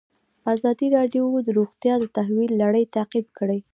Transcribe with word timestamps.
ازادي 0.53 0.87
راډیو 0.97 1.25
د 1.45 1.49
روغتیا 1.57 1.93
د 1.99 2.05
تحول 2.15 2.49
لړۍ 2.61 2.83
تعقیب 2.95 3.27
کړې. 3.37 3.59